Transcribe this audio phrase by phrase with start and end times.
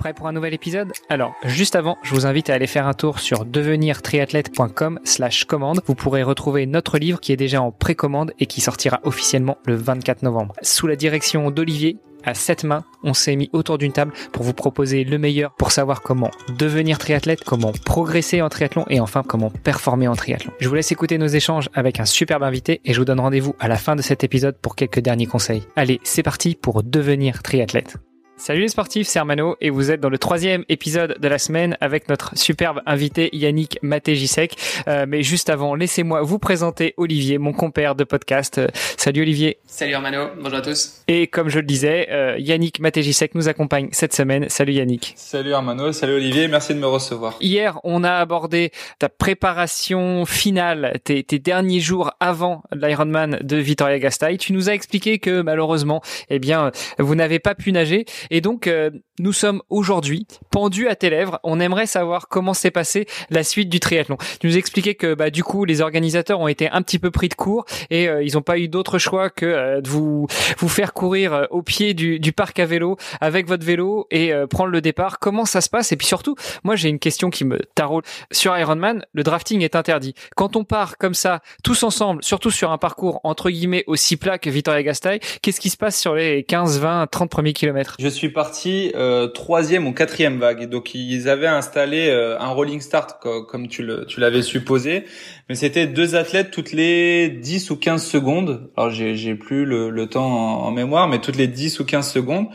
[0.00, 2.94] Prêt pour un nouvel épisode Alors, juste avant, je vous invite à aller faire un
[2.94, 5.82] tour sur devenirtriathlète.com slash commande.
[5.84, 9.74] Vous pourrez retrouver notre livre qui est déjà en précommande et qui sortira officiellement le
[9.74, 10.54] 24 novembre.
[10.62, 14.54] Sous la direction d'Olivier, à sept mains, on s'est mis autour d'une table pour vous
[14.54, 19.50] proposer le meilleur pour savoir comment devenir triathlète, comment progresser en triathlon et enfin comment
[19.50, 20.52] performer en triathlon.
[20.60, 23.54] Je vous laisse écouter nos échanges avec un superbe invité et je vous donne rendez-vous
[23.60, 25.64] à la fin de cet épisode pour quelques derniers conseils.
[25.76, 27.98] Allez, c'est parti pour devenir triathlète.
[28.40, 31.76] Salut les sportifs, c'est Armano et vous êtes dans le troisième épisode de la semaine
[31.82, 34.56] avec notre superbe invité Yannick Matéjisek.
[34.88, 38.56] Euh, mais juste avant, laissez-moi vous présenter Olivier, mon compère de podcast.
[38.56, 39.58] Euh, salut Olivier.
[39.66, 41.02] Salut Armano, bonjour à tous.
[41.06, 44.48] Et comme je le disais, euh, Yannick Matéjisek nous accompagne cette semaine.
[44.48, 45.12] Salut Yannick.
[45.16, 47.36] Salut Armano, salut Olivier, merci de me recevoir.
[47.42, 53.98] Hier, on a abordé ta préparation finale, tes, tes derniers jours avant l'Ironman de Vitoria
[53.98, 54.38] Gasteiz.
[54.38, 58.66] Tu nous as expliqué que malheureusement, eh bien, vous n'avez pas pu nager et donc,
[58.66, 61.38] euh, nous sommes aujourd'hui pendus à tes lèvres.
[61.42, 64.16] On aimerait savoir comment s'est passée la suite du triathlon.
[64.40, 67.28] Tu nous expliquais que, bah, du coup, les organisateurs ont été un petit peu pris
[67.28, 70.26] de court et euh, ils n'ont pas eu d'autre choix que euh, de vous
[70.58, 74.70] vous faire courir au pied du, du, parc à vélo avec votre vélo et prendre
[74.70, 75.18] le départ.
[75.18, 75.92] Comment ça se passe?
[75.92, 78.04] Et puis surtout, moi, j'ai une question qui me taraude.
[78.30, 80.14] Sur Ironman, le drafting est interdit.
[80.36, 84.38] Quand on part comme ça, tous ensemble, surtout sur un parcours entre guillemets aussi plat
[84.38, 87.96] que Vittoria Gasteiz, qu'est-ce qui se passe sur les 15, 20, 30 premiers kilomètres?
[88.28, 90.68] Parti euh, troisième ou quatrième vague.
[90.68, 93.16] Donc ils avaient installé euh, un rolling start
[93.48, 93.86] comme tu
[94.18, 95.04] l'avais supposé,
[95.50, 98.70] mais c'était deux athlètes toutes les 10 ou 15 secondes.
[98.76, 102.08] Alors j'ai j'ai plus le, le temps en, mémoire, mais toutes les 10 ou 15
[102.08, 102.46] secondes.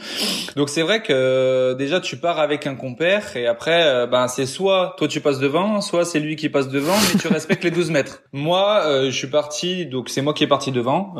[0.55, 4.29] Donc c'est vrai que euh, déjà tu pars avec un compère et après euh, ben
[4.29, 7.65] c'est soit toi tu passes devant, soit c'est lui qui passe devant, mais tu respectes
[7.65, 8.23] les 12 mètres.
[8.31, 11.15] Moi je suis parti, donc c'est moi qui est parti devant.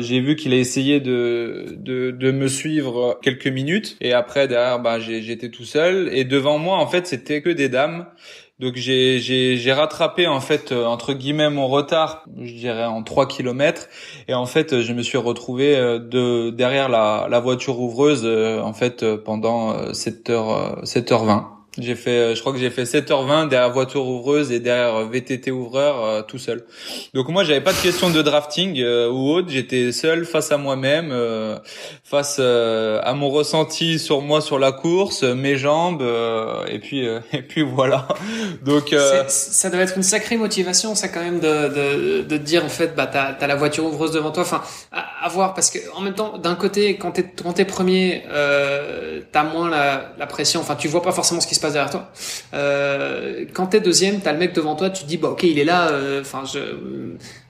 [0.00, 4.78] j'ai vu qu'il a essayé de, de de me suivre quelques minutes et après derrière,
[4.78, 6.08] bah, j'étais tout seul.
[6.12, 8.06] Et devant moi, en fait, c'était que des dames.
[8.60, 13.88] Donc j'ai rattrapé en fait euh, entre guillemets mon retard, je dirais en 3 kilomètres
[14.28, 18.60] et en fait je me suis retrouvé euh, de derrière la, la voiture ouvreuse euh,
[18.60, 21.53] en fait pendant 7h 7h20.
[21.76, 25.06] J'ai fait, euh, je crois que j'ai fait 7h20 derrière voiture ouvreuse et derrière euh,
[25.06, 26.64] VTT ouvreur euh, tout seul.
[27.14, 31.12] Donc moi j'avais pas de question de drafting ou autre, j'étais seul face à moi-même,
[32.04, 36.04] face à mon ressenti sur moi sur la course, mes jambes
[36.68, 38.06] et puis et puis voilà.
[38.64, 38.94] Donc
[39.28, 42.94] ça doit être une sacrée motivation ça quand même de de, de dire en fait
[42.94, 44.62] bah t'as as la voiture ouvreuse devant toi, enfin
[44.92, 49.22] à, voir parce que en même temps d'un côté quand t'es quand t'es premier euh,
[49.32, 52.10] t'as moins la, la pression, enfin tu vois pas forcément ce qui se derrière toi.
[52.52, 55.64] Euh, quand t'es deuxième, t'as le mec devant toi, tu dis bah ok il est
[55.64, 56.58] là, euh, enfin je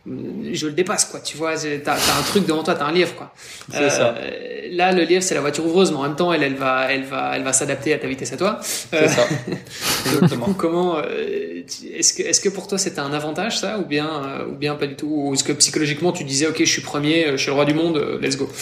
[0.06, 3.14] je le dépasse quoi tu vois t'as as un truc devant toi t'as un lièvre
[3.14, 3.32] quoi.
[3.70, 4.14] Ça.
[4.18, 6.86] Euh, là le lièvre c'est la voiture ouvreuse mais en même temps elle elle va
[6.90, 8.58] elle va elle va s'adapter à ta vitesse à toi.
[8.62, 9.26] C'est ça.
[10.06, 10.52] Exactement.
[10.58, 14.74] comment est-ce que est-ce que pour toi c'était un avantage ça ou bien ou bien
[14.74, 17.48] pas du tout ou est-ce que psychologiquement tu disais ok je suis premier je suis
[17.48, 18.48] le roi du monde let's go.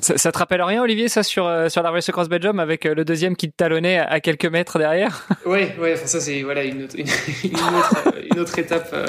[0.00, 3.04] Ça, ça, te rappelle rien Olivier ça sur sur la Race Cross Belgium avec le
[3.04, 5.28] deuxième qui te talonnait à quelques mètres derrière?
[5.46, 9.06] Oui, ouais, enfin ça c'est voilà une autre, une, autre, une autre étape euh,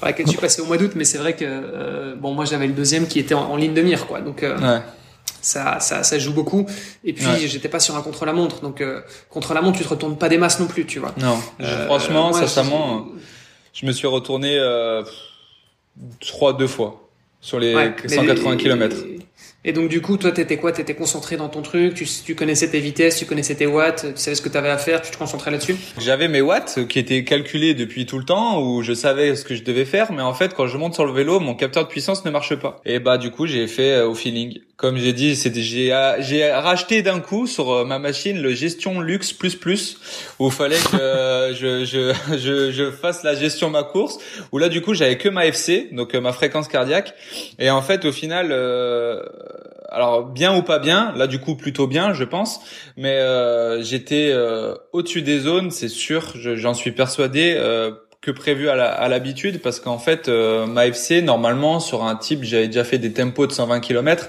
[0.00, 2.44] par laquelle je suis passé au mois d'août, mais c'est vrai que euh, bon moi
[2.44, 4.82] j'avais le deuxième qui était en, ligne de mire quoi, donc euh, ouais.
[5.40, 6.66] ça, ça ça joue beaucoup.
[7.04, 9.00] Et puis j'étais pas sur un contre la montre, donc euh,
[9.30, 11.14] contre la montre tu te retournes pas des masses non plus, tu vois.
[11.18, 11.38] Non,
[11.86, 13.06] franchement, moi, sincèrement,
[13.72, 14.58] je me suis retourné
[16.20, 17.08] trois deux fois
[17.40, 17.74] sur les
[18.06, 18.96] 180 km.
[19.66, 20.72] Et donc du coup, toi, t'étais quoi?
[20.72, 24.20] T'étais concentré dans ton truc, tu, tu, connaissais tes vitesses, tu connaissais tes watts, tu
[24.20, 25.76] savais ce que t'avais à faire, tu te concentrais là-dessus?
[25.98, 29.54] J'avais mes watts qui étaient calculés depuis tout le temps, où je savais ce que
[29.54, 31.88] je devais faire, mais en fait, quand je monte sur le vélo, mon capteur de
[31.88, 32.82] puissance ne marche pas.
[32.84, 34.58] Et bah du coup, j'ai fait euh, au feeling.
[34.76, 39.00] Comme j'ai dit, c'était j'ai euh, racheté d'un coup sur euh, ma machine le gestion
[39.00, 39.98] luxe plus plus,
[40.38, 44.18] où il fallait que je, je, je je fasse la gestion de ma course.
[44.52, 47.14] Où là, du coup, j'avais que ma FC, donc ma fréquence cardiaque.
[47.58, 48.52] Et en fait, au final
[49.94, 52.60] alors bien ou pas bien, là du coup plutôt bien, je pense,
[52.96, 57.54] mais euh, j'étais euh, au-dessus des zones, c'est sûr, j'en suis persuadé.
[57.56, 57.92] Euh,
[58.24, 62.84] que prévu à l'habitude parce qu'en fait ma FC normalement sur un type j'avais déjà
[62.84, 64.28] fait des tempos de 120 km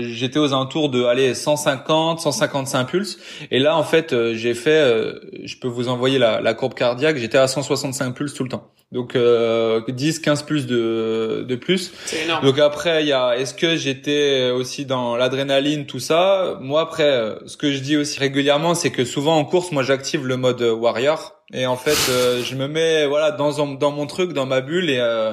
[0.00, 3.18] j'étais aux alentours de aller 150 155 pulses.
[3.50, 5.14] Et là en fait j'ai fait
[5.44, 8.70] je peux vous envoyer la, la courbe cardiaque j'étais à 165 pulses tout le temps.
[8.94, 11.92] Donc euh, 10 15 plus de de plus.
[12.24, 12.44] Énorme.
[12.44, 16.58] donc après il y a est-ce que j'étais aussi dans l'adrénaline tout ça?
[16.60, 19.82] Moi après euh, ce que je dis aussi régulièrement c'est que souvent en course moi
[19.82, 24.06] j'active le mode warrior et en fait euh, je me mets voilà dans dans mon
[24.06, 25.32] truc dans ma bulle et euh,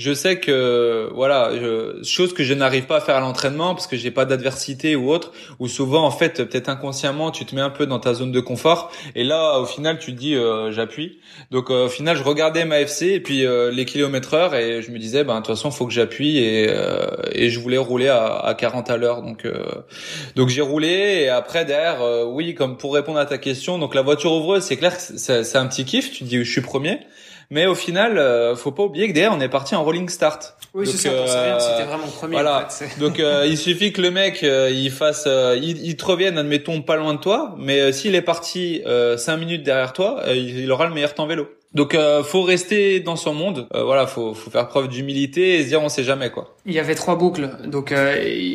[0.00, 1.50] je sais que voilà,
[2.02, 5.10] chose que je n'arrive pas à faire à l'entraînement parce que j'ai pas d'adversité ou
[5.10, 8.32] autre, ou souvent en fait peut-être inconsciemment tu te mets un peu dans ta zone
[8.32, 8.90] de confort.
[9.14, 11.18] Et là au final tu te dis euh, j'appuie.
[11.50, 14.80] Donc euh, au final je regardais ma FC et puis euh, les kilomètres heure et
[14.80, 16.70] je me disais ben de toute façon faut que j'appuie et
[17.32, 19.20] et je voulais rouler à, à 40 à l'heure.
[19.20, 19.46] Donc
[20.34, 24.02] donc j'ai roulé et après derrière oui comme pour répondre à ta question donc la
[24.02, 26.10] voiture ouvreuse c'est clair que c'est un petit kiff.
[26.10, 27.00] Tu te dis je suis premier
[27.50, 30.56] mais au final, euh, faut pas oublier que derrière, on est parti en rolling start.
[30.72, 32.34] Oui, c'est ça, euh, c'était vraiment premier.
[32.34, 32.66] Voilà.
[32.66, 36.04] En fait, Donc, euh, il suffit que le mec, euh, il fasse, il, il, te
[36.04, 38.82] revienne, admettons, pas loin de toi, mais s'il est parti
[39.16, 41.48] cinq minutes derrière toi, il, aura le meilleur temps vélo.
[41.72, 43.68] Donc euh, faut rester dans son monde.
[43.74, 46.56] Euh, voilà, faut faut faire preuve d'humilité et se dire on sait jamais quoi.
[46.66, 47.48] Il y avait trois boucles.
[47.64, 47.94] Donc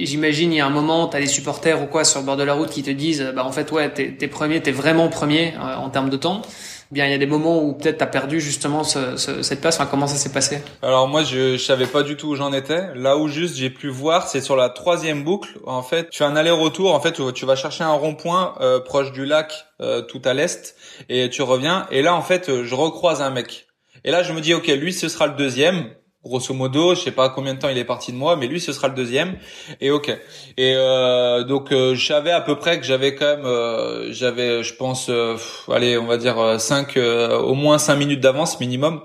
[0.03, 2.43] j'imagine il y a un moment t'as les supporters ou quoi sur le bord de
[2.43, 5.53] la route qui te disent bah en fait ouais t'es t'es premier, t'es vraiment premier
[5.57, 6.41] en termes de temps
[6.91, 9.61] bien il y a des moments où peut-être tu as perdu justement ce, ce, cette
[9.61, 10.61] place enfin, Comment ça s'est passé?
[10.81, 12.93] Alors moi je, je savais pas du tout où j'en étais.
[12.95, 15.57] Là où juste j'ai pu voir, c'est sur la troisième boucle.
[15.65, 16.93] En fait, tu fais un aller-retour.
[16.93, 20.75] En fait, tu vas chercher un rond-point euh, proche du lac, euh, tout à l'est,
[21.09, 21.87] et tu reviens.
[21.91, 23.67] Et là, en fait, je recroise un mec.
[24.03, 25.89] Et là, je me dis, ok, lui, ce sera le deuxième
[26.25, 28.59] grosso modo, je sais pas combien de temps il est parti de moi, mais lui
[28.59, 29.37] ce sera le deuxième.
[29.79, 30.09] Et ok.
[30.57, 34.63] Et euh, donc euh, je savais à peu près que j'avais quand même, euh, j'avais,
[34.63, 35.37] je pense, euh,
[35.71, 39.01] allez, on va dire 5, au moins 5 minutes d'avance minimum.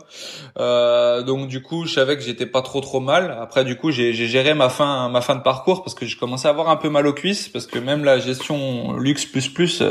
[0.56, 3.37] donc du coup, je savais que j'étais pas trop trop mal.
[3.40, 6.49] Après du coup, j'ai géré ma fin ma fin de parcours parce que je commençais
[6.49, 9.82] à avoir un peu mal aux cuisses parce que même la gestion luxe plus plus,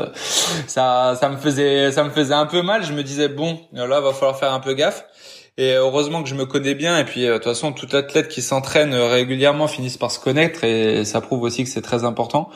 [0.67, 2.83] ça ça me faisait ça me faisait un peu mal.
[2.83, 5.05] Je me disais bon, là va falloir faire un peu gaffe.
[5.59, 6.97] Et heureusement que je me connais bien.
[6.97, 10.63] Et puis, euh, de toute façon, tout athlète qui s'entraîne régulièrement finisse par se connaître.
[10.63, 12.49] Et ça prouve aussi que c'est très important.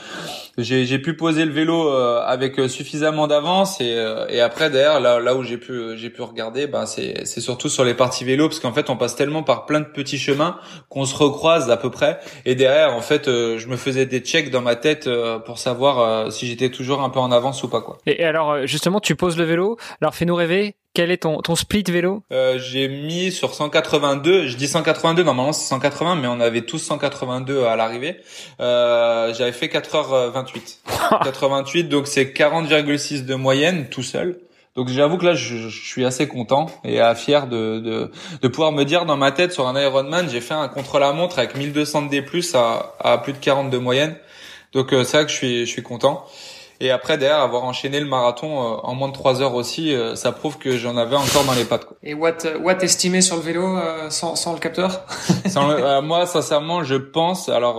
[0.58, 3.82] J'ai pu poser le vélo euh, avec suffisamment d'avance.
[3.82, 7.26] Et, euh, et, après, d'ailleurs, là, là où j'ai pu, j'ai pu regarder, ben, c'est
[7.42, 8.48] surtout sur les parties vélo.
[8.48, 10.58] Parce qu'en fait, on passe tellement par plein de petits chemins
[10.88, 12.22] qu'on se recroise à peu près.
[12.46, 15.10] Et derrière, en fait, je me faisais des checks dans ma tête
[15.46, 17.82] pour savoir si j'étais toujours un peu en avance ou pas.
[17.82, 17.98] quoi.
[18.06, 19.76] Et alors, justement, tu poses le vélo.
[20.00, 24.48] Alors, fais-nous rêver quel est ton, ton split vélo euh, J'ai mis sur 182.
[24.48, 28.18] Je dis 182, normalement c'est 180, mais on avait tous 182 à l'arrivée.
[28.60, 30.78] Euh, J'avais fait 4h28.
[30.86, 34.40] 4h28, donc c'est 40,6 de moyenne tout seul.
[34.75, 38.12] Donc j'avoue que là, je, je, suis assez content et fier de, de,
[38.42, 41.56] de, pouvoir me dire dans ma tête sur un Ironman, j'ai fait un contre-la-montre avec
[41.56, 42.25] 1200 de D+,
[42.56, 44.16] à, à plus de 40 de moyenne.
[44.74, 46.25] Donc euh, c'est vrai que je suis, je suis content.
[46.83, 50.15] Et après, derrière, avoir enchaîné le marathon euh, en moins de 3 heures aussi, euh,
[50.15, 51.85] ça prouve que j'en avais encore dans les pattes.
[51.85, 51.95] Quoi.
[52.03, 55.06] Et what, what estimé sur le vélo euh, sans, sans le capteur?
[55.47, 57.47] Sans le, Moi, sincèrement, je pense.
[57.47, 57.77] Alors,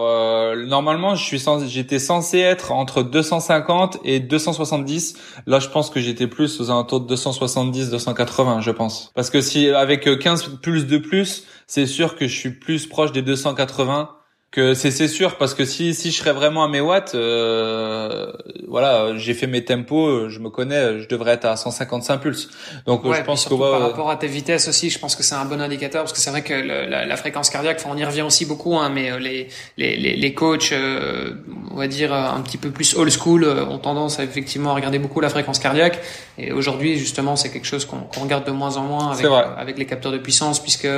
[0.57, 5.19] normalement, je suis j'étais censé être entre 250 et 270.
[5.47, 9.13] Là, je pense que j'étais plus aux alentours de 270, 280, je pense.
[9.15, 13.13] Parce que si avec 15 plus de plus, c'est sûr que je suis plus proche
[13.13, 14.09] des 280
[14.55, 18.31] que c'est c'est sûr parce que si si je serais vraiment à mes watts euh,
[18.69, 22.49] voilà j'ai fait mes tempos je me connais je devrais être à 155 pulses.
[22.87, 25.45] Donc je pense que par rapport à tes vitesses aussi je pense que c'est un
[25.45, 28.23] bon indicateur parce que c'est vrai que la, la, fréquence cardiaque enfin on y revient
[28.23, 31.35] aussi beaucoup hein, mais euh, les les les, les coachs euh,
[31.75, 34.75] on va dire un petit peu plus old school euh, ont tendance à effectivement à
[34.75, 36.01] regarder beaucoup la fréquence cardiaque
[36.39, 39.27] et aujourd'hui justement c'est quelque chose qu'on regarde de moins en moins avec
[39.59, 40.89] avec les capteurs de puissance puisque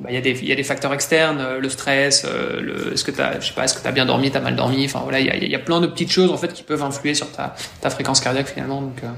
[0.00, 2.24] bah, il y a des il y a des facteurs externes le stress
[2.60, 4.84] le est-ce que t'as, je sais pas, est-ce que t'as bien dormi, t'as mal dormi.
[4.84, 6.82] Enfin voilà, il y a, y a, plein de petites choses en fait qui peuvent
[6.82, 8.82] influer sur ta, ta fréquence cardiaque finalement.
[8.82, 9.08] Donc, euh,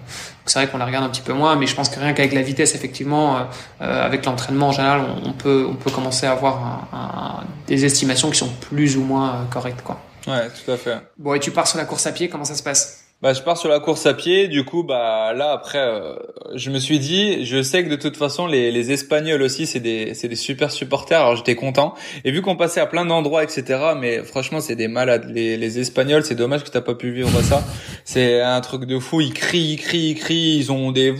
[0.46, 2.32] c'est vrai qu'on la regarde un petit peu moins, mais je pense que rien qu'avec
[2.32, 3.40] la vitesse, effectivement, euh,
[3.82, 8.30] euh, avec l'entraînement en général, on, peut, on peut commencer à avoir un, des estimations
[8.30, 10.00] qui sont plus ou moins correctes, quoi.
[10.26, 10.98] Ouais, tout à fait.
[11.18, 13.02] Bon, et tu pars sur la course à pied, comment ça se passe?
[13.22, 14.48] Bah, je pars sur la course à pied.
[14.48, 16.14] Du coup, bah là après, euh,
[16.56, 19.78] je me suis dit, je sais que de toute façon, les, les Espagnols aussi, c'est
[19.78, 21.20] des, c'est des super supporters.
[21.20, 21.94] Alors j'étais content.
[22.24, 23.78] Et vu qu'on passait à plein d'endroits, etc.
[23.96, 25.30] Mais franchement, c'est des malades.
[25.32, 27.62] Les, les Espagnols, c'est dommage que t'as pas pu vivre ça.
[28.04, 29.20] C'est un truc de fou.
[29.20, 30.56] Ils crient, ils crient, ils crient.
[30.58, 31.12] Ils ont des,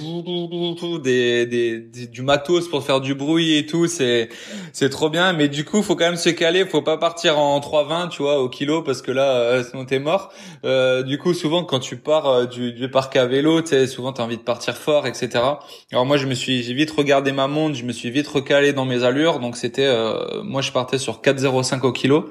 [1.03, 3.87] des, des, du matos pour faire du bruit et tout.
[3.87, 4.29] C'est,
[4.73, 5.33] c'est trop bien.
[5.33, 6.65] Mais du coup, faut quand même se caler.
[6.65, 9.99] Faut pas partir en 3,20, tu vois, au kilo, parce que là, euh, sinon t'es
[9.99, 10.33] mort.
[10.65, 14.13] Euh, du coup, souvent quand tu pars euh, du, du, parc à vélo, tu souvent
[14.13, 15.31] t'as envie de partir fort, etc.
[15.93, 18.73] Alors moi, je me suis, j'ai vite regardé ma montre, je me suis vite recalé
[18.73, 22.31] dans mes allures, donc c'était, euh, moi, je partais sur 4,05 au kilo.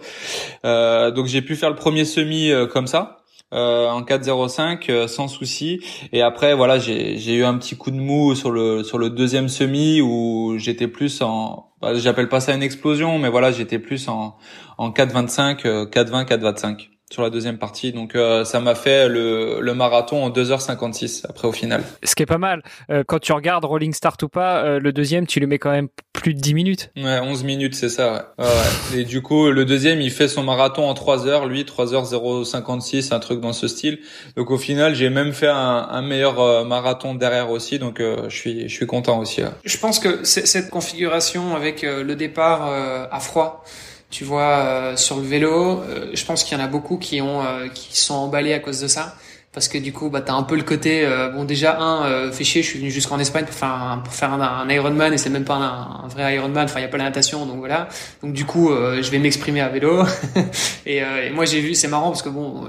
[0.66, 3.21] Euh, donc j'ai pu faire le premier semi comme ça.
[3.54, 5.82] Euh, en 4,05 sans souci.
[6.14, 9.10] Et après voilà j'ai j'ai eu un petit coup de mou sur le sur le
[9.10, 13.80] deuxième semi où j'étais plus en bah, j'appelle pas ça une explosion mais voilà j'étais
[13.80, 14.38] plus en
[14.78, 17.92] en 4,25 4,20 4,25 sur la deuxième partie.
[17.92, 21.84] Donc euh, ça m'a fait le, le, marathon en 2h56 après au final.
[22.04, 22.64] Ce qui est pas mal.
[22.90, 25.72] Euh, quand tu regardes Rolling Start ou pas, euh, le deuxième, tu le mets quand
[25.72, 26.92] même plus de 10 minutes.
[26.98, 28.34] Ouais, 11 minutes, c'est ça.
[28.38, 28.46] Ouais.
[28.46, 29.02] ouais.
[29.02, 33.20] Et du coup, le deuxième, il fait son marathon en 3 heures, lui 3h056, un
[33.20, 34.00] truc dans ce style.
[34.36, 37.80] Donc au final, j'ai même fait un, un meilleur marathon derrière aussi.
[37.80, 39.42] Donc je suis je suis content aussi.
[39.64, 42.66] Je pense que cette configuration avec le départ
[43.12, 43.64] à froid
[44.12, 47.22] tu vois, euh, sur le vélo, euh, je pense qu'il y en a beaucoup qui
[47.22, 49.16] ont euh, qui sont emballés à cause de ça
[49.54, 52.32] parce que du coup bah t'as un peu le côté euh, bon déjà un euh,
[52.32, 55.18] fait chier je suis venu jusqu'en Espagne pour faire un, pour faire un, Ironman et
[55.18, 57.90] c'est même pas un, vrai Ironman enfin il y a pas la natation donc voilà.
[58.24, 60.04] Donc du coup euh, je vais m'exprimer à vélo.
[60.88, 62.66] Et, euh, et, moi j'ai vu c'est marrant parce que bon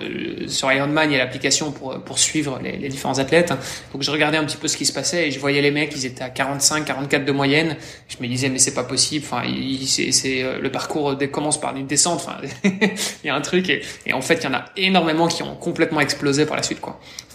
[0.47, 3.55] sur Ironman il y a l'application pour pour suivre les, les, différents athlètes.
[3.93, 5.93] Donc je regardais un petit peu ce qui se passait et je voyais les mecs
[5.95, 7.77] ils étaient à 45 44 de moyenne.
[8.09, 9.45] Je me disais mais c'est pas possible enfin
[9.87, 13.83] c'est c'est le parcours commence par une descente enfin il y a un truc et,
[14.05, 16.72] et en fait il y en a énormément qui ont complètement explosé par la suite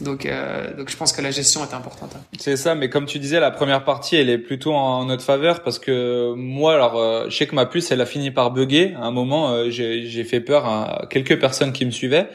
[0.02, 2.12] Donc, euh, donc je pense que la gestion est importante.
[2.16, 2.22] Hein.
[2.38, 5.64] C'est ça, mais comme tu disais, la première partie, elle est plutôt en notre faveur
[5.64, 8.94] parce que moi, alors, euh, je sais que ma puce, elle a fini par bugger.
[8.96, 12.28] À un moment, euh, j'ai fait peur à quelques personnes qui me suivaient.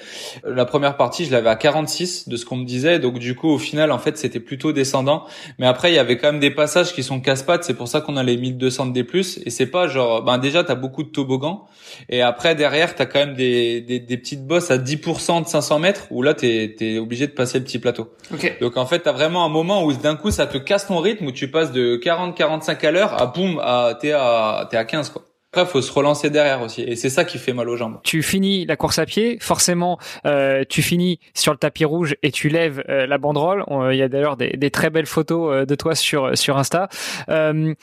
[0.44, 3.49] La première partie, je l'avais à 46 de ce qu'on me disait, donc du coup,
[3.49, 5.25] au final, en fait, c'était plutôt descendant.
[5.59, 7.64] Mais après, il y avait quand même des passages qui sont casse-pattes.
[7.64, 9.06] C'est pour ça qu'on a les 1200 de D+.
[9.44, 11.66] Et c'est pas genre, ben déjà, t'as beaucoup de toboggans.
[12.09, 15.78] Et après, derrière, t'as quand même des, des, des petites bosses à 10% de 500
[15.78, 18.12] mètres où là, t'es obligé de passer le petit plateau.
[18.32, 18.56] Okay.
[18.61, 20.99] Donc en fait, tu as vraiment un moment où d'un coup ça te casse ton
[20.99, 24.76] rythme où tu passes de 40 45 à l'heure à boum à t'es à t'es
[24.76, 25.25] à 15 quoi.
[25.54, 28.00] Après, faut se relancer derrière aussi, et c'est ça qui fait mal aux jambes.
[28.04, 32.32] Tu finis la course à pied, forcément, euh, tu finis sur le tapis rouge et
[32.32, 33.62] tu lèves euh, la banderole.
[33.90, 36.88] Il y a d'ailleurs des, des, très belles photos euh, de toi sur sur Insta.
[37.28, 37.75] Euh,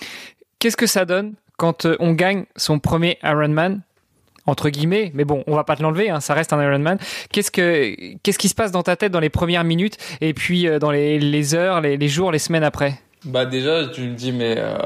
[0.59, 3.81] Qu'est-ce que ça donne quand euh, on gagne son premier Ironman?
[4.49, 6.97] Entre guillemets, mais bon, on va pas te l'enlever, hein, ça reste un Ironman.
[7.31, 10.67] Qu'est-ce que qu'est-ce qui se passe dans ta tête dans les premières minutes et puis
[10.67, 12.95] euh, dans les, heures, les, les, jours, les semaines après?
[13.25, 14.77] Bah déjà, tu me dis mais euh,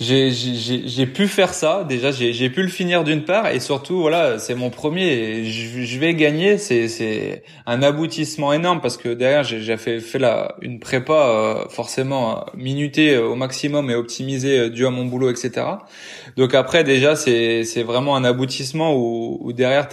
[0.00, 1.84] j'ai pu faire ça.
[1.86, 5.44] Déjà, j'ai pu le finir d'une part et surtout, voilà, c'est mon premier.
[5.44, 6.56] Je, vais gagner.
[6.56, 12.46] C'est un aboutissement énorme parce que derrière, j'ai fait, fait la, une prépa euh, forcément
[12.54, 15.66] minutée au maximum et optimisée dû à mon boulot, etc.
[16.36, 19.88] Donc après, déjà, c'est vraiment un aboutissement où, où derrière,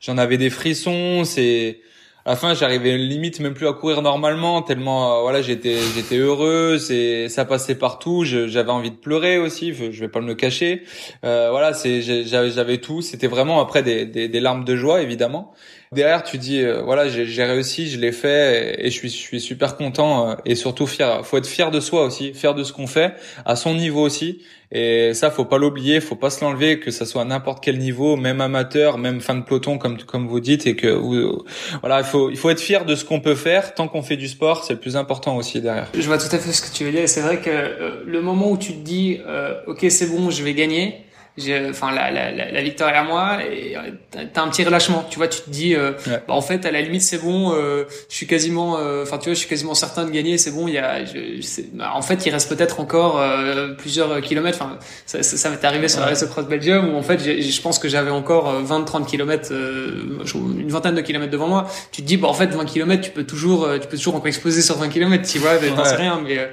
[0.00, 1.24] j'en avais des frissons.
[1.24, 1.80] C'est
[2.24, 6.16] à la fin j'arrivais limite même plus à courir normalement tellement euh, voilà j'étais j'étais
[6.16, 10.34] heureux c'est ça passait partout j'avais envie de pleurer aussi je vais pas me le
[10.34, 10.82] cacher.
[11.24, 13.02] Euh, voilà c'est j'avais tout.
[13.02, 15.52] C'était vraiment après des, des, larmes de joie évidemment
[15.92, 19.40] derrière tu dis euh, voilà j'ai réussi je l'ai fait et, je suis je suis
[19.40, 22.72] super content euh, et surtout fier faut être fier de soi aussi fier de ce
[22.72, 24.40] qu'on fait à son niveau aussi
[24.74, 27.78] et ça, faut pas l'oublier, faut pas se l'enlever, que ça soit à n'importe quel
[27.78, 30.88] niveau, même amateur, même fin de peloton, comme comme vous dites, et que
[31.80, 34.16] voilà, il faut il faut être fier de ce qu'on peut faire tant qu'on fait
[34.16, 35.88] du sport, c'est le plus important aussi derrière.
[35.94, 37.06] Je vois tout à fait ce que tu veux dire.
[37.06, 40.42] C'est vrai que euh, le moment où tu te dis, euh, ok, c'est bon, je
[40.42, 41.04] vais gagner
[41.38, 43.80] enfin la, la, la, victoire est à moi et euh,
[44.32, 45.04] t'as un petit relâchement.
[45.08, 47.84] Tu vois tu te dis euh, bah, en fait à la limite c'est bon euh,
[48.10, 50.68] je suis quasiment euh, enfin tu vois je suis quasiment certain de gagner c'est bon
[50.68, 54.58] il y a je, bah, en fait il reste peut-être encore euh, plusieurs kilomètres.
[54.60, 57.60] Enfin ça, ça, ça m'est arrivé sur la Race Cross Belgium où en fait je
[57.62, 61.66] pense que j'avais encore 20 30 kilomètres une vingtaine de kilomètres devant moi.
[61.92, 64.28] Tu te dis bah en fait 20 kilomètres tu peux toujours tu peux toujours encore
[64.28, 66.50] exploser sur 20 kilomètres tu vois t'en sais rien mais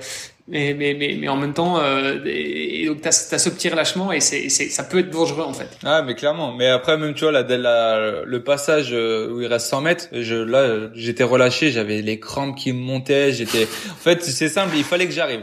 [0.50, 4.12] mais, mais, mais, mais en même temps, euh, et, donc t'as as ce petit relâchement
[4.12, 5.70] et c'est, ça peut être dangereux en fait.
[5.84, 6.54] Ah mais clairement.
[6.54, 10.08] Mais après même tu vois la, la, le passage euh, où il reste 100 mètres,
[10.12, 13.64] je, là j'étais relâché, j'avais les crampes qui montaient, j'étais.
[13.92, 15.42] En fait c'est simple, il fallait que j'arrive.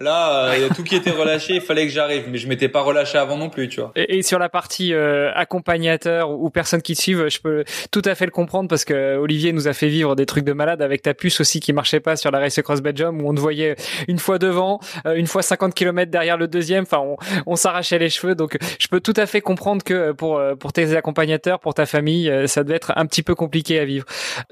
[0.00, 2.48] Là, euh, il y a tout qui était relâché, il fallait que j'arrive, mais je
[2.48, 3.92] m'étais pas relâché avant non plus, tu vois.
[3.94, 7.64] Et, et sur la partie euh, accompagnateur ou, ou personne qui te suivent, je peux
[7.92, 10.52] tout à fait le comprendre parce que Olivier nous a fait vivre des trucs de
[10.52, 13.34] malade avec ta puce aussi qui marchait pas sur la Race Cross Belgium où on
[13.34, 13.76] te voyait
[14.08, 18.00] une fois devant, euh, une fois 50 km derrière le deuxième, enfin on, on s'arrachait
[18.00, 18.34] les cheveux.
[18.34, 22.32] Donc je peux tout à fait comprendre que pour pour tes accompagnateurs, pour ta famille,
[22.46, 24.06] ça devait être un petit peu compliqué à vivre.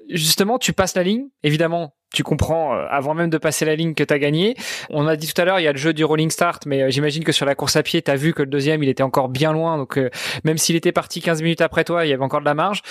[0.09, 3.95] Justement, tu passes la ligne, évidemment, tu comprends euh, avant même de passer la ligne
[3.95, 4.55] que tu as gagné.
[4.91, 6.83] On a dit tout à l'heure, il y a le jeu du rolling start, mais
[6.83, 8.89] euh, j'imagine que sur la course à pied, tu as vu que le deuxième, il
[8.89, 9.79] était encore bien loin.
[9.79, 10.11] Donc euh,
[10.45, 12.83] même s'il était parti 15 minutes après toi, il y avait encore de la marge.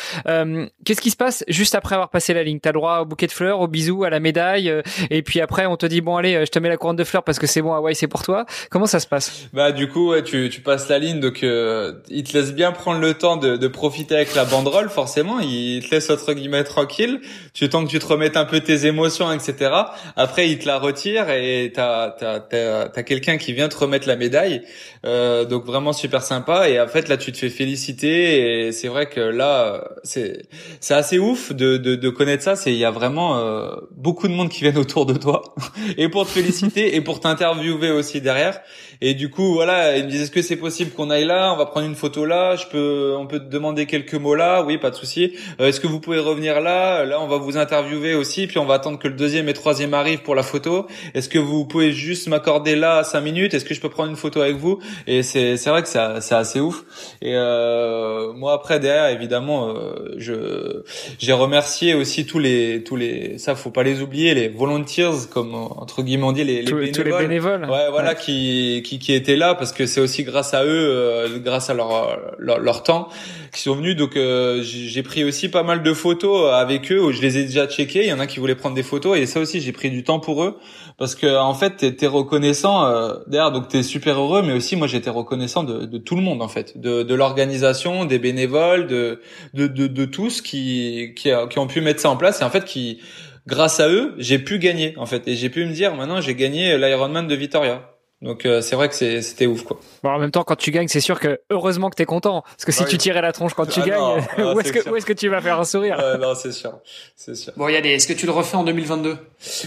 [0.86, 2.60] Qu'est-ce qui se passe juste après avoir passé la ligne?
[2.62, 4.74] Tu as droit au bouquet de fleurs, au bisou, à la médaille,
[5.10, 7.24] et puis après, on te dit, bon allez, je te mets la couronne de fleurs
[7.24, 8.46] parce que c'est bon, Hawaii, c'est pour toi.
[8.70, 9.48] Comment ça se passe?
[9.54, 12.72] Bah du coup, ouais, tu, tu passes la ligne, donc euh, il te laisse bien
[12.72, 15.40] prendre le temps de, de profiter avec la banderole, forcément.
[15.40, 17.22] Il te laisse, entre guillemets, tranquille.
[17.54, 19.72] Tu temps que tu te remettes un peu tes émotions promotion, etc.
[20.16, 24.08] Après, il te la retire et t'as t'as t'as, t'as quelqu'un qui vient te remettre
[24.08, 24.62] la médaille.
[25.06, 26.70] Euh, donc vraiment super sympa.
[26.70, 28.68] Et en fait, là, tu te fais féliciter.
[28.68, 30.44] Et c'est vrai que là, c'est
[30.80, 32.56] c'est assez ouf de de, de connaître ça.
[32.56, 35.56] C'est il y a vraiment euh, beaucoup de monde qui viennent autour de toi
[35.98, 38.62] et pour te féliciter et pour t'interviewer aussi derrière.
[39.04, 41.52] Et du coup, voilà, il me disait est-ce que c'est possible qu'on aille là?
[41.54, 42.56] On va prendre une photo là.
[42.56, 44.64] Je peux, on peut te demander quelques mots là?
[44.64, 45.34] Oui, pas de souci.
[45.60, 47.04] Euh, est-ce que vous pouvez revenir là?
[47.04, 48.46] Là, on va vous interviewer aussi.
[48.46, 50.88] Puis on va attendre que le deuxième et troisième arrivent pour la photo.
[51.14, 53.54] Est-ce que vous pouvez juste m'accorder là cinq minutes?
[53.54, 54.80] Est-ce que je peux prendre une photo avec vous?
[55.08, 56.84] Et c'est c'est vrai que c'est c'est assez ouf.
[57.22, 60.84] Et euh, moi après derrière, évidemment, euh, je
[61.20, 65.56] j'ai remercié aussi tous les tous les ça faut pas les oublier les volunteers comme
[65.56, 66.92] entre guillemets on dit les, les bénévoles.
[66.92, 67.70] Tous les bénévoles.
[67.70, 71.40] Ouais, voilà qui qui qui étaient là parce que c'est aussi grâce à eux, euh,
[71.40, 73.10] grâce à leur, leur, leur temps,
[73.52, 73.96] qui sont venus.
[73.96, 77.44] Donc euh, j'ai pris aussi pas mal de photos avec eux où je les ai
[77.44, 78.04] déjà checkés.
[78.04, 80.04] Il y en a qui voulaient prendre des photos et ça aussi j'ai pris du
[80.04, 80.58] temps pour eux
[80.98, 84.76] parce que en fait t'es es reconnaissant euh, derrière donc t'es super heureux mais aussi
[84.76, 88.88] moi j'étais reconnaissant de, de, tout le monde en fait de, de l'organisation des bénévoles
[88.88, 89.22] de
[89.54, 92.66] de, de, tous qui, qui qui ont pu mettre ça en place et en fait
[92.66, 93.00] qui
[93.48, 96.36] grâce à eux j'ai pu gagner en fait et j'ai pu me dire maintenant j'ai
[96.36, 97.91] gagné l'Ironman de Vitoria
[98.22, 99.80] donc euh, c'est vrai que c'était ouf quoi.
[100.04, 102.44] Bon, en même temps quand tu gagnes c'est sûr que heureusement que t'es content.
[102.44, 104.90] Parce que si tu tirais la tronche quand tu ah gagnes ah, où est-ce que
[104.90, 106.74] où est-ce que tu vas faire un sourire Non c'est sûr.
[107.16, 107.52] C'est sûr.
[107.58, 109.18] Bon Yann est-ce que tu le refais en 2022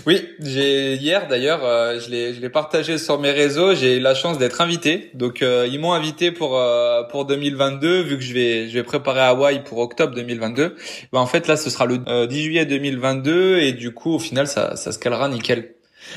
[0.07, 3.75] Oui j'ai hier d'ailleurs euh, je l'ai je l'ai partagé sur mes réseaux.
[3.75, 5.11] J'ai eu la chance d'être invité.
[5.15, 6.63] Donc euh, ils m'ont invité pour
[7.11, 10.77] pour 2022 vu que je vais je vais préparer Hawaï pour octobre 2022
[11.13, 14.47] ben, en fait là ce sera le 10 juillet 2022 et du coup au final
[14.47, 15.75] ça ça se calera nickel.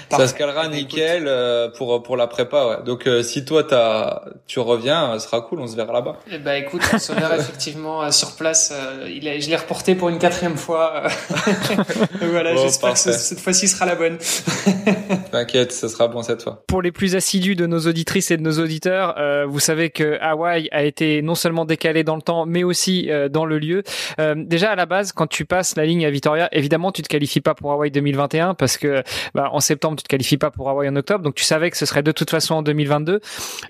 [0.09, 2.65] Ça se calera nickel euh, pour pour la prépa.
[2.65, 2.83] Ouais.
[2.85, 5.59] Donc euh, si toi t'as tu reviens, ce sera cool.
[5.59, 6.17] On se verra là-bas.
[6.31, 8.73] Eh ben écoute, on se verra effectivement euh, sur place.
[9.07, 11.03] il a, je l'ai reporté pour une quatrième fois.
[12.21, 14.17] voilà, j'espère que cette fois-ci sera la bonne.
[15.31, 16.63] T'inquiète, ce sera bon cette fois.
[16.67, 19.15] Pour les plus assidus de nos auditrices et de nos auditeurs,
[19.47, 23.45] vous savez que Hawaï a été non seulement décalé dans le temps, mais aussi dans
[23.45, 23.83] le lieu.
[24.35, 27.41] déjà à la base, quand tu passes la ligne à Vitoria, évidemment tu te qualifies
[27.41, 29.03] pas pour Hawaï 2021 parce que
[29.33, 31.69] bah, on sait septembre, tu te qualifies pas pour Hawaï en octobre, donc tu savais
[31.69, 33.19] que ce serait de toute façon en 2022.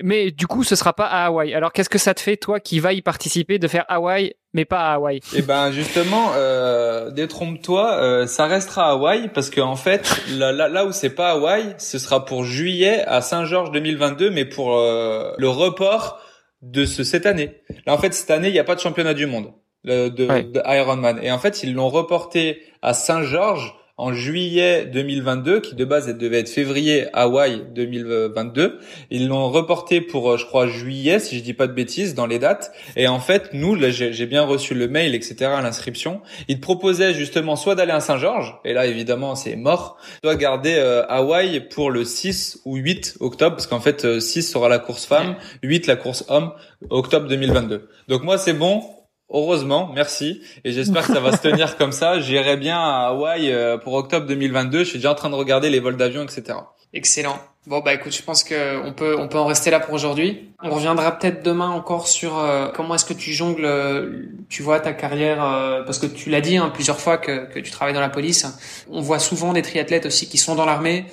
[0.02, 1.54] Mais du coup, ce sera pas à Hawaï.
[1.54, 4.64] Alors, qu'est-ce que ça te fait, toi, qui va y participer, de faire Hawaï mais
[4.64, 5.20] pas à Hawaï?
[5.36, 10.52] Eh ben justement, euh, détrompe-toi, euh, ça restera à Hawaï parce que en fait, là,
[10.52, 15.34] là, où c'est pas Hawaï, ce sera pour juillet à Saint-Georges 2022, mais pour euh,
[15.38, 16.20] le report
[16.62, 17.62] de ce cette année.
[17.86, 19.52] Là en fait, cette année, il n'y a pas de championnat du monde
[19.84, 25.74] de, de Ironman, et en fait, ils l'ont reporté à Saint-Georges en juillet 2022, qui
[25.74, 28.80] de base devait être février Hawaï 2022.
[29.10, 32.28] Ils l'ont reporté pour, euh, je crois, juillet, si je dis pas de bêtises, dans
[32.28, 32.72] les dates.
[32.96, 36.22] Et en fait, nous, là, j'ai bien reçu le mail, etc., à l'inscription.
[36.48, 41.04] Ils proposaient justement soit d'aller à Saint-Georges, et là, évidemment, c'est mort, soit garder euh,
[41.10, 45.06] Hawaï pour le 6 ou 8 octobre, parce qu'en fait, 6 euh, sera la course
[45.06, 46.52] femme, 8 la course homme,
[46.92, 47.90] octobre 2022.
[48.08, 48.84] Donc moi, c'est bon,
[49.30, 50.42] Heureusement, merci.
[50.64, 52.20] Et j'espère que ça va se tenir comme ça.
[52.22, 54.80] J'irai bien à Hawaï euh, pour octobre 2022.
[54.80, 56.58] Je suis déjà en train de regarder les vols d'avion, etc.
[56.94, 57.38] Excellent.
[57.68, 60.54] Bon bah écoute, je pense que on peut on peut en rester là pour aujourd'hui.
[60.64, 64.80] On reviendra peut-être demain encore sur euh, comment est-ce que tu jongles, euh, tu vois
[64.80, 67.94] ta carrière euh, parce que tu l'as dit hein, plusieurs fois que, que tu travailles
[67.94, 68.48] dans la police.
[68.90, 71.08] On voit souvent des triathlètes aussi qui sont dans l'armée,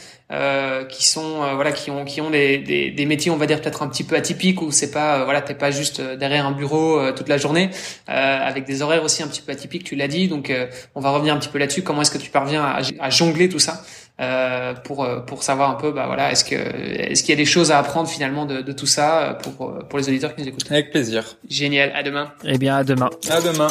[0.89, 3.83] qui sont voilà qui ont qui ont des, des, des métiers on va dire peut-être
[3.83, 7.29] un petit peu atypiques où c'est pas voilà t'es pas juste derrière un bureau toute
[7.29, 7.71] la journée
[8.07, 9.85] avec des horaires aussi un petit peu atypiques.
[9.85, 10.53] Tu l'as dit donc
[10.95, 11.83] on va revenir un petit peu là-dessus.
[11.83, 13.83] Comment est-ce que tu parviens à, à jongler tout ça?
[14.21, 17.37] Euh, pour euh, pour savoir un peu bah voilà est-ce que est-ce qu'il y a
[17.37, 20.43] des choses à apprendre finalement de, de tout ça euh, pour pour les auditeurs qui
[20.43, 20.71] nous écoutent?
[20.71, 21.37] Avec plaisir.
[21.49, 21.93] Génial.
[21.95, 22.33] À demain.
[22.45, 23.11] Eh bien à demain.
[23.31, 23.69] À demain.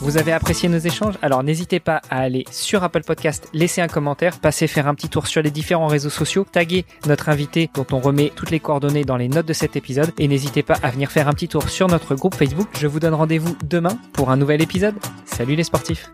[0.00, 1.14] Vous avez apprécié nos échanges?
[1.22, 5.08] Alors n'hésitez pas à aller sur Apple Podcast, laisser un commentaire, passer faire un petit
[5.08, 9.04] tour sur les différents réseaux sociaux, taguer notre invité dont on remet toutes les coordonnées
[9.04, 11.68] dans les notes de cet épisode et n'hésitez pas à venir faire un petit tour
[11.68, 12.68] sur notre groupe Facebook.
[12.78, 14.94] Je vous donne rendez-vous demain pour un nouvel épisode.
[15.24, 16.10] Salut les sportifs